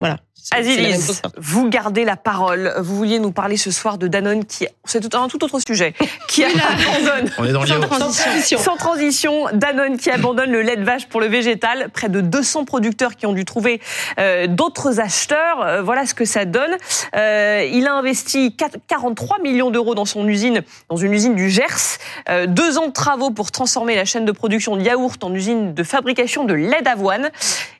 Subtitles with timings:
[0.00, 0.18] Voilà.
[0.52, 2.72] Aziz, vous gardez la parole.
[2.78, 5.94] Vous vouliez nous parler ce soir de Danone qui, c'est tout un tout autre sujet,
[6.28, 7.30] qui abandonne.
[7.38, 8.58] On est dans sans transition.
[8.58, 11.90] Sans transition, Danone qui abandonne le lait de vache pour le végétal.
[11.90, 13.80] Près de 200 producteurs qui ont dû trouver
[14.18, 15.60] euh, d'autres acheteurs.
[15.60, 16.76] Euh, voilà ce que ça donne.
[17.14, 21.98] Euh, il a investi 43 millions d'euros dans son usine, dans une usine du Gers.
[22.30, 25.74] Euh, deux ans de travaux pour transformer la chaîne de production de yaourt en usine
[25.74, 27.30] de fabrication de lait d'avoine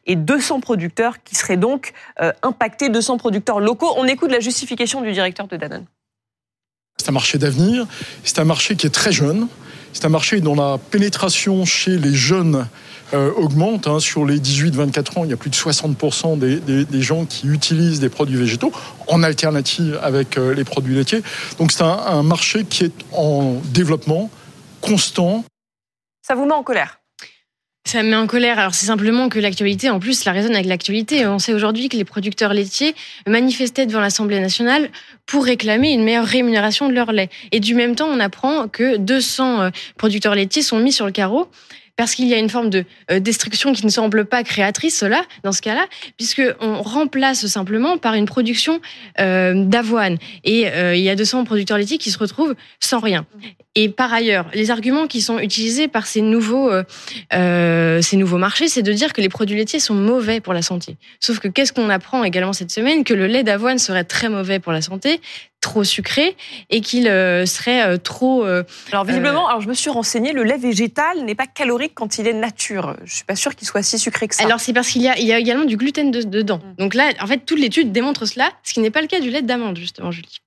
[0.09, 3.93] et 200 producteurs qui seraient donc euh, impactés, 200 producteurs locaux.
[3.97, 5.85] On écoute la justification du directeur de Danone.
[6.97, 7.87] C'est un marché d'avenir,
[8.25, 9.47] c'est un marché qui est très jeune,
[9.93, 12.67] c'est un marché dont la pénétration chez les jeunes
[13.15, 13.87] euh, augmente.
[13.87, 14.01] Hein.
[14.01, 17.47] Sur les 18-24 ans, il y a plus de 60% des, des, des, gens qui
[17.47, 18.73] utilisent des produits végétaux
[19.07, 21.23] en alternative avec euh, les produits laitiers.
[21.59, 24.29] Donc c'est un, un marché qui est en développement
[24.81, 25.45] constant.
[26.27, 26.98] Ça vous met en colère?
[27.85, 28.59] Ça me met en colère.
[28.59, 31.27] Alors c'est simplement que l'actualité, en plus, la résonne avec l'actualité.
[31.27, 32.95] On sait aujourd'hui que les producteurs laitiers
[33.27, 34.91] manifestaient devant l'Assemblée nationale
[35.25, 37.31] pour réclamer une meilleure rémunération de leur lait.
[37.51, 41.13] Et du même temps, on apprend que 200 euh, producteurs laitiers sont mis sur le
[41.13, 41.49] carreau
[41.99, 45.21] parce qu'il y a une forme de euh, destruction qui ne semble pas créatrice, cela,
[45.43, 45.85] dans ce cas-là,
[46.17, 48.81] puisque on remplace simplement par une production
[49.19, 50.17] euh, d'avoine.
[50.45, 53.27] Et euh, il y a 200 producteurs laitiers qui se retrouvent sans rien.
[53.75, 56.71] Et par ailleurs, les arguments qui sont utilisés par ces nouveaux,
[57.31, 60.97] ces nouveaux marchés, c'est de dire que les produits laitiers sont mauvais pour la santé.
[61.21, 63.05] Sauf que qu'est-ce qu'on apprend également cette semaine?
[63.05, 65.21] Que le lait d'avoine serait très mauvais pour la santé,
[65.61, 66.37] trop sucré
[66.71, 68.45] et qu'il euh, serait euh, trop.
[68.45, 72.19] Euh, alors visiblement, alors je me suis renseigné, le lait végétal n'est pas calorique quand
[72.19, 72.97] il est nature.
[73.05, 74.45] Je suis pas sûre qu'il soit si sucré que ça.
[74.45, 76.59] Alors c'est parce qu'il y a, il y a également du gluten dedans.
[76.59, 76.75] Mm.
[76.79, 79.31] Donc là, en fait, toute l'étude démontre cela, ce qui n'est pas le cas du
[79.31, 80.41] lait d'amande justement, Julie.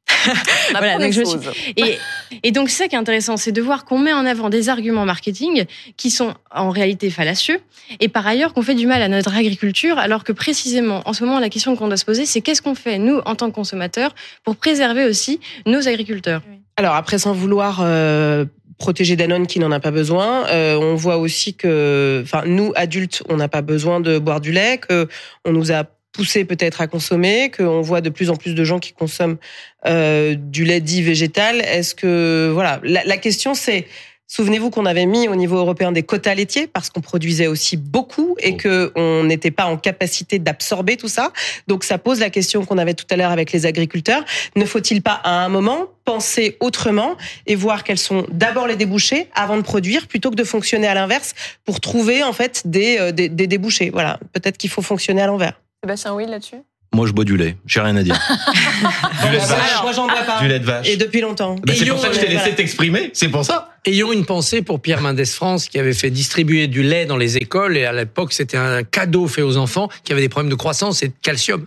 [0.71, 1.73] Voilà, donc je suis...
[1.77, 1.97] et,
[2.43, 4.69] et, donc c'est ça qui est intéressant, c'est de voir qu'on met en avant des
[4.69, 5.65] arguments marketing
[5.97, 7.59] qui sont en réalité fallacieux,
[7.99, 11.23] et par ailleurs qu'on fait du mal à notre agriculture, alors que précisément en ce
[11.23, 13.55] moment la question qu'on doit se poser, c'est qu'est-ce qu'on fait nous en tant que
[13.55, 16.41] consommateurs pour préserver aussi nos agriculteurs?
[16.77, 18.45] Alors après, sans vouloir euh,
[18.81, 20.47] protéger Danone qui n'en a pas besoin.
[20.47, 24.51] Euh, on voit aussi que, enfin, nous adultes, on n'a pas besoin de boire du
[24.51, 25.07] lait, que
[25.45, 28.79] on nous a poussé peut-être à consommer, qu'on voit de plus en plus de gens
[28.79, 29.37] qui consomment
[29.85, 31.61] euh, du lait dit végétal.
[31.61, 33.85] Est-ce que voilà, la, la question c'est
[34.33, 38.37] Souvenez-vous qu'on avait mis au niveau européen des quotas laitiers parce qu'on produisait aussi beaucoup
[38.39, 41.33] et que on n'était pas en capacité d'absorber tout ça.
[41.67, 44.23] Donc ça pose la question qu'on avait tout à l'heure avec les agriculteurs.
[44.55, 49.27] Ne faut-il pas à un moment penser autrement et voir quels sont d'abord les débouchés
[49.35, 51.33] avant de produire plutôt que de fonctionner à l'inverse
[51.65, 53.89] pour trouver en fait des, euh, des, des débouchés?
[53.89, 55.60] Voilà, peut-être qu'il faut fonctionner à l'envers.
[55.83, 56.57] Sébastien, oui là-dessus?
[56.93, 57.57] Moi, je bois du lait.
[57.65, 58.13] J'ai rien à dire.
[59.23, 59.81] du lait de vache.
[59.81, 60.39] Moi, j'en bois pas.
[60.39, 60.87] Du lait de vache.
[60.87, 61.55] Et depuis longtemps.
[61.55, 63.09] Bah, c'est pour ça que je t'ai laissé t'exprimer.
[63.13, 63.69] C'est pour ça.
[63.85, 67.37] Ayons une pensée pour Pierre Mendès France qui avait fait distribuer du lait dans les
[67.37, 70.55] écoles et à l'époque c'était un cadeau fait aux enfants qui avaient des problèmes de
[70.55, 71.65] croissance et de calcium.